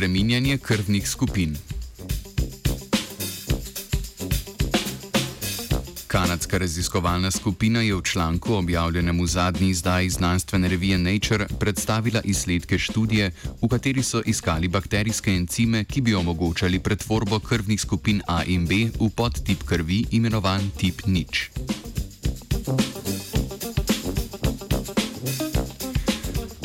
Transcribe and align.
menjanje 0.00 0.58
krvnih 0.58 1.08
skupin. 1.08 1.56
Kanadska 6.06 6.58
raziskovalna 6.58 7.30
skupina 7.30 7.80
je 7.80 7.94
v 7.96 8.02
članku, 8.02 8.54
objavljenem 8.54 9.20
v 9.20 9.26
zadnji 9.26 9.70
izdaji 9.70 10.10
znanstvene 10.10 10.68
revije 10.68 10.98
Nature, 10.98 11.46
predstavila 11.60 12.20
izsledke 12.24 12.78
študije, 12.78 13.30
v 13.62 13.68
kateri 13.68 14.02
so 14.02 14.22
iskali 14.26 14.68
bakterijske 14.68 15.30
encime, 15.30 15.84
ki 15.84 16.00
bi 16.00 16.14
omogočali 16.14 16.78
pretvorbo 16.78 17.38
krvnih 17.38 17.80
skupin 17.80 18.22
A 18.26 18.42
in 18.44 18.66
B 18.66 18.74
v 19.00 19.10
podtip 19.16 19.62
krvi, 19.64 20.04
imenovan 20.10 20.70
tip 20.76 21.06
nič. 21.06 21.50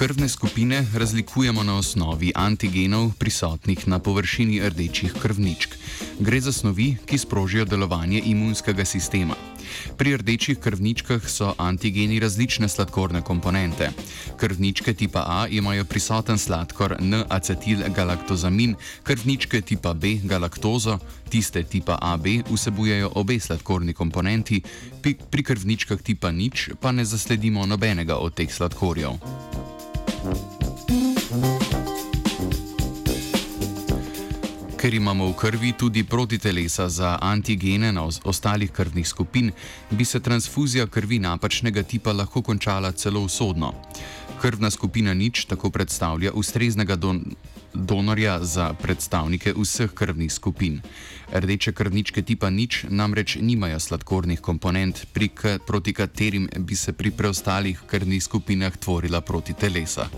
Krvne 0.00 0.28
skupine 0.28 0.86
razlikujemo 0.94 1.62
na 1.62 1.76
osnovi 1.76 2.32
antigenov 2.34 3.10
prisotnih 3.18 3.88
na 3.88 3.98
površini 3.98 4.60
rdečih 4.68 5.12
krvničk. 5.22 5.74
Gre 6.20 6.40
za 6.40 6.52
snovi, 6.52 6.96
ki 7.06 7.18
sprožijo 7.18 7.64
delovanje 7.64 8.22
imunskega 8.24 8.84
sistema. 8.84 9.34
Pri 9.96 10.16
rdečih 10.16 10.58
krvničkah 10.58 11.28
so 11.28 11.52
antigeni 11.58 12.20
različne 12.20 12.68
sladkorne 12.68 13.20
komponente. 13.22 13.90
Krvničke 14.36 14.94
tipa 14.94 15.24
A 15.26 15.46
imajo 15.50 15.84
prisoten 15.84 16.38
sladkor 16.38 16.96
N-acetilgalaktozamin, 17.00 18.74
krvničke 19.02 19.60
tipa 19.60 19.94
B 19.94 20.14
galaktozo, 20.24 20.98
tiste 21.28 21.62
tipa 21.62 21.98
AB 22.00 22.26
vsebujejo 22.48 23.12
obe 23.14 23.40
sladkorni 23.40 23.92
komponenti, 23.92 24.62
pri 25.30 25.42
krvničkah 25.42 26.02
tipa 26.02 26.30
nič 26.30 26.70
pa 26.80 26.92
ne 26.92 27.04
zasledimo 27.04 27.66
nobenega 27.66 28.16
od 28.16 28.34
teh 28.34 28.54
sladkorjev. 28.54 29.49
Ker 34.80 34.94
imamo 34.94 35.26
v 35.28 35.36
krvi 35.36 35.72
tudi 35.76 36.04
protitelesa 36.08 36.88
za 36.88 37.18
antigene 37.20 37.92
na 37.92 38.08
ostalih 38.24 38.70
krvnih 38.72 39.08
skupin, 39.08 39.52
bi 39.90 40.04
se 40.04 40.20
transfuzija 40.20 40.86
krvi 40.86 41.18
napačnega 41.18 41.82
tipa 41.82 42.12
lahko 42.12 42.42
končala 42.42 42.92
celo 42.92 43.20
usodno. 43.20 43.74
Krvna 44.40 44.70
skupina 44.70 45.14
nič 45.14 45.44
tako 45.44 45.70
predstavlja 45.70 46.32
ustreznega 46.32 46.96
don 46.96 47.20
donorja 47.74 48.38
za 48.44 48.72
predstavnike 48.72 49.52
vseh 49.52 49.92
krvnih 49.92 50.32
skupin. 50.32 50.80
Rdeče 51.32 51.72
krvničke 51.72 52.22
tipa 52.22 52.50
nič 52.50 52.86
namreč 52.88 53.36
nimajo 53.40 53.80
sladkornih 53.80 54.40
komponent, 54.40 55.06
proti 55.66 55.92
katerim 55.92 56.48
bi 56.58 56.76
se 56.76 56.92
pri 56.92 57.10
preostalih 57.10 57.82
krvnih 57.86 58.22
skupinah 58.22 58.76
tvorila 58.76 59.20
protitelesa. 59.20 60.08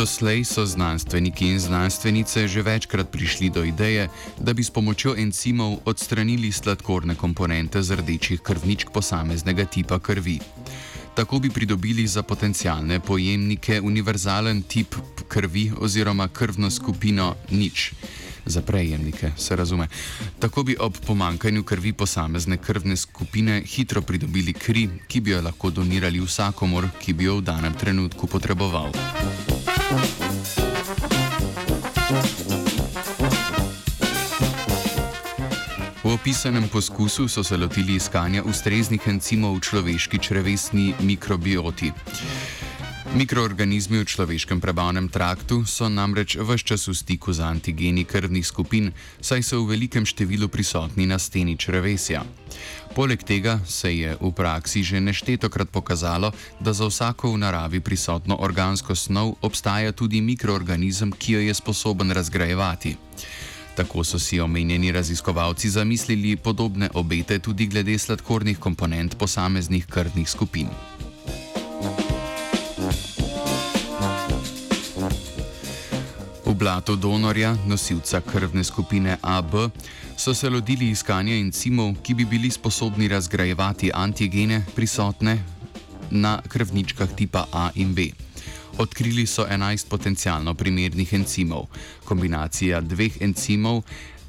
Doslej 0.00 0.48
so 0.48 0.64
znanstveniki 0.64 1.44
in 1.52 1.58
znanstvenice 1.60 2.48
že 2.48 2.62
večkrat 2.62 3.12
prišli 3.12 3.50
do 3.52 3.60
ideje, 3.64 4.08
da 4.40 4.56
bi 4.56 4.64
s 4.64 4.72
pomočjo 4.72 5.12
encimov 5.12 5.84
odstranili 5.84 6.52
sladkorne 6.52 7.14
komponente 7.14 7.82
z 7.82 8.00
rdečih 8.00 8.40
krvničk 8.40 8.88
posameznega 8.96 9.64
tipa 9.64 9.98
krvi. 9.98 10.38
Tako 11.14 11.38
bi 11.38 11.50
pridobili 11.50 12.06
za 12.06 12.22
potencijalne 12.22 13.00
pojemnike 13.00 13.80
univerzalen 13.80 14.62
tip 14.62 14.96
krvi 15.28 15.72
oziroma 15.76 16.28
krvno 16.28 16.70
skupino 16.70 17.34
nič 17.50 17.92
za 18.46 18.62
prejemnike, 18.62 19.32
se 19.36 19.56
razume. 19.56 19.88
Tako 20.38 20.62
bi 20.62 20.76
ob 20.80 20.96
pomankanju 21.06 21.62
krvi 21.62 21.92
posamezne 21.92 22.56
krvne 22.56 22.96
skupine 22.96 23.62
hitro 23.66 24.02
pridobili 24.02 24.52
kri, 24.52 24.88
ki 25.08 25.20
bi 25.20 25.30
jo 25.30 25.42
lahko 25.42 25.70
donirali 25.70 26.20
vsakomor, 26.20 26.88
ki 27.00 27.12
bi 27.12 27.24
jo 27.24 27.36
v 27.36 27.42
danem 27.42 27.74
trenutku 27.74 28.26
potreboval. 28.26 29.19
Opisanem 36.30 36.68
poskusu 36.68 37.28
so 37.28 37.42
se 37.44 37.56
lotili 37.56 37.94
iskanja 37.98 38.44
ustreznih 38.46 39.02
encimov 39.10 39.56
v 39.56 39.60
človeški 39.66 40.18
črevesni 40.22 40.94
mikrobioti. 41.02 41.90
Mikroorganizmi 43.18 43.98
v 43.98 44.06
človeškem 44.06 44.62
prebavnem 44.62 45.10
traktu 45.10 45.66
so 45.66 45.90
namreč 45.90 46.38
vse 46.38 46.62
čas 46.62 46.86
v 46.86 46.94
stiku 46.94 47.34
z 47.34 47.42
antigeni 47.42 48.06
krvnih 48.06 48.46
skupin, 48.46 48.94
saj 49.18 49.42
so 49.42 49.58
v 49.58 49.74
velikem 49.74 50.06
številu 50.06 50.46
prisotni 50.46 51.10
na 51.10 51.18
steni 51.18 51.58
črevesja. 51.58 52.22
Poleg 52.94 53.26
tega 53.26 53.58
se 53.66 53.90
je 53.90 54.14
v 54.14 54.30
praksi 54.30 54.86
že 54.86 55.02
neštetokrat 55.02 55.66
pokazalo, 55.74 56.30
da 56.62 56.70
za 56.70 56.86
vsako 56.86 57.34
v 57.34 57.42
naravi 57.42 57.82
prisotno 57.82 58.38
organsko 58.38 58.94
snov 58.94 59.34
obstaja 59.42 59.90
tudi 59.90 60.22
mikroorganizem, 60.22 61.10
ki 61.10 61.32
jo 61.32 61.40
je 61.42 61.54
sposoben 61.58 62.14
razgrajevati. 62.14 62.94
Tako 63.76 64.04
so 64.04 64.18
si 64.18 64.40
omenjeni 64.40 64.92
raziskovalci 64.92 65.70
zamislili 65.70 66.36
podobne 66.36 66.90
obete 66.94 67.38
tudi 67.38 67.66
glede 67.66 67.98
sladkornih 67.98 68.58
komponent 68.58 69.18
posameznih 69.18 69.86
krvnih 69.86 70.30
skupin. 70.30 70.68
blatu 76.60 76.96
donorja, 76.96 77.56
nosilca 77.66 78.20
krvne 78.20 78.64
skupine 78.64 79.16
AB, 79.22 79.54
so 80.16 80.34
se 80.34 80.50
lotili 80.50 80.90
iskanja 80.92 81.32
encimov, 81.40 81.94
ki 82.04 82.14
bi 82.14 82.24
bili 82.28 82.50
sposobni 82.50 83.08
razgrajevati 83.08 83.90
antigene 83.94 84.60
prisotne 84.76 85.38
na 86.10 86.36
krvničkah 86.48 87.08
tipa 87.16 87.46
A 87.52 87.70
in 87.74 87.94
B. 87.94 88.10
Odkrili 88.78 89.26
so 89.26 89.46
11 89.46 89.88
potencialno 89.88 90.54
primernih 90.54 91.12
encimov. 91.12 91.66
Kombinacija 92.04 92.80
dveh 92.80 93.22
encimov 93.22 93.82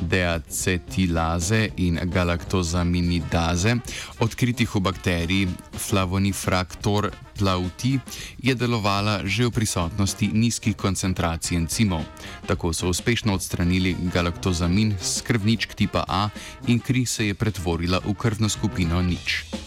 deacetilaze 0.00 1.68
in 1.76 2.00
galaktozaminidaze, 2.04 3.76
odkritih 4.20 4.74
v 4.74 4.80
bakteriji 4.80 5.48
Flavonifractor 5.76 7.10
plauti, 7.38 7.98
je 8.42 8.54
delovala 8.54 9.22
že 9.24 9.46
v 9.48 9.52
prisotnosti 9.52 10.26
nizkih 10.32 10.76
koncentracij 10.76 11.56
encimov. 11.56 12.04
Tako 12.46 12.72
so 12.72 12.88
uspešno 12.88 13.34
odstranili 13.34 13.96
galaktozamin 14.12 14.96
z 15.00 15.20
krvničk 15.22 15.74
tipa 15.74 16.04
A 16.08 16.28
in 16.66 16.80
kri 16.80 17.06
se 17.06 17.26
je 17.26 17.34
pretvorila 17.34 18.00
v 18.04 18.14
krvno 18.14 18.48
skupino 18.48 19.02
nič. 19.02 19.61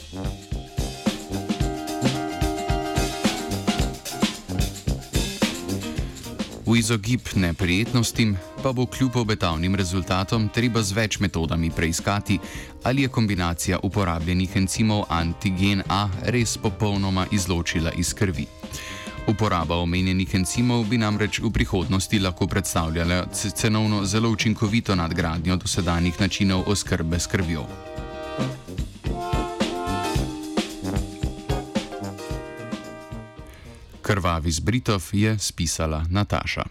V 6.66 6.78
izogib 6.78 7.22
neprijetnostim 7.36 8.38
pa 8.64 8.72
bo 8.74 8.86
kljub 8.86 9.16
obetavnim 9.16 9.76
rezultatom 9.76 10.48
treba 10.50 10.81
z 10.81 10.96
več 10.98 11.20
metodami 11.20 11.70
preiskati, 11.70 12.40
ali 12.84 13.02
je 13.02 13.08
kombinacija 13.08 13.80
uporabljenih 13.84 14.56
encimov 14.58 15.03
antigen 15.09 15.84
A 15.90 16.09
res 16.26 16.58
popolnoma 16.58 17.28
izločila 17.31 17.92
iz 17.98 18.14
krvi. 18.14 18.48
Uporaba 19.28 19.76
omenjenih 19.76 20.36
encimov 20.36 20.88
bi 20.90 20.98
namreč 20.98 21.40
v 21.40 21.52
prihodnosti 21.53 22.20
lahko 22.20 22.48
predstavljala 22.48 23.26
cenovno 23.34 24.06
zelo 24.06 24.30
učinkovito 24.30 24.96
nadgradnjo 24.96 25.56
dosedanjih 25.56 26.22
načinov 26.22 26.64
oskrbe 26.68 27.20
s 27.20 27.28
krvjo. 27.28 27.68
Krvavi 34.05 34.52
z 34.53 34.59
Britov 34.61 35.02
je 35.17 35.34
spisala 35.34 36.05
Nataša. 36.09 36.61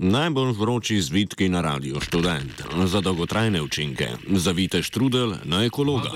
Najbolj 0.00 0.52
vroči 0.56 0.96
zvitki 1.02 1.48
na 1.52 1.60
radio 1.60 2.00
študent, 2.00 2.64
za 2.88 3.00
dolgotrajne 3.00 3.60
učinke, 3.60 4.08
zavite 4.32 4.80
štrudel 4.82 5.44
na 5.44 5.64
ekologa. 5.68 6.08